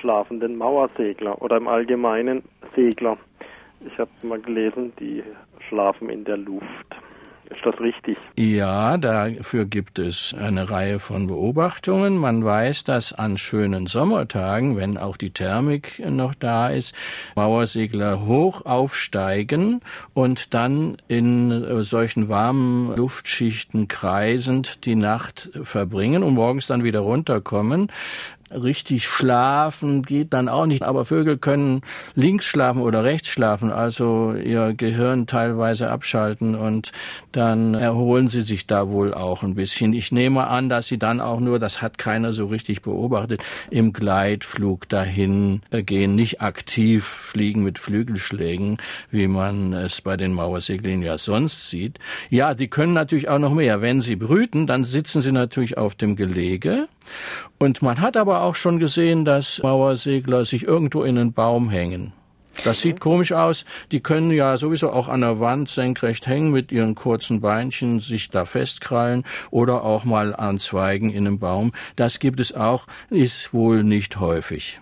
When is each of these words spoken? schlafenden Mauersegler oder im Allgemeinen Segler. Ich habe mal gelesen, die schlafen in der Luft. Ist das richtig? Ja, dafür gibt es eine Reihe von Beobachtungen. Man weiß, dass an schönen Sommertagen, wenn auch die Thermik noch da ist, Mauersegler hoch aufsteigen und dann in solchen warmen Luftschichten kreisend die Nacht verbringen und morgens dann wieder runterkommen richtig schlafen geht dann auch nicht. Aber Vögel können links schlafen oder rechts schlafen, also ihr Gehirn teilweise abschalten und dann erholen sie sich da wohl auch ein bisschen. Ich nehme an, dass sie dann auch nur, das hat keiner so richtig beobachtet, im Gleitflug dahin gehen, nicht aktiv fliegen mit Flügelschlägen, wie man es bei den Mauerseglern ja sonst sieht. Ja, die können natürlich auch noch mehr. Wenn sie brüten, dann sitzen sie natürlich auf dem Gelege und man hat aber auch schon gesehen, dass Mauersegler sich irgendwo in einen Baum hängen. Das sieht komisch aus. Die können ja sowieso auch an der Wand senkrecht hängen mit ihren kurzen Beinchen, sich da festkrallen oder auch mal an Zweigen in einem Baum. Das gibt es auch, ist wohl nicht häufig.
schlafenden 0.00 0.56
Mauersegler 0.56 1.40
oder 1.40 1.56
im 1.56 1.68
Allgemeinen 1.68 2.42
Segler. 2.74 3.16
Ich 3.86 3.98
habe 3.98 4.10
mal 4.22 4.40
gelesen, 4.40 4.92
die 4.98 5.22
schlafen 5.68 6.08
in 6.10 6.24
der 6.24 6.36
Luft. 6.36 6.96
Ist 7.48 7.64
das 7.64 7.78
richtig? 7.78 8.18
Ja, 8.36 8.96
dafür 8.98 9.66
gibt 9.66 10.00
es 10.00 10.34
eine 10.34 10.68
Reihe 10.68 10.98
von 10.98 11.28
Beobachtungen. 11.28 12.16
Man 12.16 12.44
weiß, 12.44 12.82
dass 12.82 13.12
an 13.12 13.36
schönen 13.36 13.86
Sommertagen, 13.86 14.76
wenn 14.76 14.98
auch 14.98 15.16
die 15.16 15.30
Thermik 15.30 16.02
noch 16.04 16.34
da 16.34 16.68
ist, 16.68 16.94
Mauersegler 17.36 18.26
hoch 18.26 18.66
aufsteigen 18.66 19.80
und 20.12 20.54
dann 20.54 20.96
in 21.06 21.82
solchen 21.84 22.28
warmen 22.28 22.96
Luftschichten 22.96 23.86
kreisend 23.86 24.84
die 24.84 24.96
Nacht 24.96 25.50
verbringen 25.62 26.24
und 26.24 26.34
morgens 26.34 26.66
dann 26.66 26.82
wieder 26.82 27.00
runterkommen 27.00 27.92
richtig 28.52 29.08
schlafen 29.08 30.02
geht 30.02 30.32
dann 30.32 30.48
auch 30.48 30.66
nicht. 30.66 30.82
Aber 30.82 31.04
Vögel 31.04 31.38
können 31.38 31.82
links 32.14 32.44
schlafen 32.44 32.82
oder 32.82 33.04
rechts 33.04 33.28
schlafen, 33.28 33.70
also 33.70 34.34
ihr 34.34 34.74
Gehirn 34.74 35.26
teilweise 35.26 35.90
abschalten 35.90 36.54
und 36.54 36.92
dann 37.32 37.74
erholen 37.74 38.28
sie 38.28 38.42
sich 38.42 38.66
da 38.66 38.88
wohl 38.90 39.14
auch 39.14 39.42
ein 39.42 39.54
bisschen. 39.54 39.92
Ich 39.92 40.12
nehme 40.12 40.46
an, 40.46 40.68
dass 40.68 40.86
sie 40.86 40.98
dann 40.98 41.20
auch 41.20 41.40
nur, 41.40 41.58
das 41.58 41.82
hat 41.82 41.98
keiner 41.98 42.32
so 42.32 42.46
richtig 42.46 42.82
beobachtet, 42.82 43.42
im 43.70 43.92
Gleitflug 43.92 44.88
dahin 44.88 45.62
gehen, 45.70 46.14
nicht 46.14 46.40
aktiv 46.40 47.04
fliegen 47.04 47.62
mit 47.62 47.78
Flügelschlägen, 47.78 48.76
wie 49.10 49.28
man 49.28 49.72
es 49.72 50.00
bei 50.00 50.16
den 50.16 50.32
Mauerseglern 50.32 51.02
ja 51.02 51.18
sonst 51.18 51.70
sieht. 51.70 51.98
Ja, 52.30 52.54
die 52.54 52.68
können 52.68 52.92
natürlich 52.92 53.28
auch 53.28 53.38
noch 53.38 53.54
mehr. 53.54 53.80
Wenn 53.80 54.00
sie 54.00 54.16
brüten, 54.16 54.66
dann 54.66 54.84
sitzen 54.84 55.20
sie 55.20 55.32
natürlich 55.32 55.76
auf 55.78 55.94
dem 55.94 56.16
Gelege 56.16 56.88
und 57.58 57.82
man 57.82 58.00
hat 58.00 58.16
aber 58.16 58.42
auch 58.42 58.54
schon 58.54 58.78
gesehen, 58.78 59.24
dass 59.24 59.62
Mauersegler 59.62 60.44
sich 60.44 60.64
irgendwo 60.64 61.02
in 61.02 61.18
einen 61.18 61.32
Baum 61.32 61.70
hängen. 61.70 62.12
Das 62.64 62.80
sieht 62.80 63.00
komisch 63.00 63.32
aus. 63.32 63.64
Die 63.92 64.00
können 64.00 64.30
ja 64.30 64.56
sowieso 64.56 64.90
auch 64.90 65.08
an 65.08 65.20
der 65.20 65.40
Wand 65.40 65.68
senkrecht 65.68 66.26
hängen 66.26 66.50
mit 66.50 66.72
ihren 66.72 66.94
kurzen 66.94 67.40
Beinchen, 67.40 68.00
sich 68.00 68.30
da 68.30 68.44
festkrallen 68.44 69.24
oder 69.50 69.84
auch 69.84 70.04
mal 70.04 70.34
an 70.34 70.58
Zweigen 70.58 71.10
in 71.10 71.26
einem 71.26 71.38
Baum. 71.38 71.72
Das 71.96 72.18
gibt 72.18 72.40
es 72.40 72.54
auch, 72.54 72.86
ist 73.10 73.52
wohl 73.52 73.84
nicht 73.84 74.20
häufig. 74.20 74.80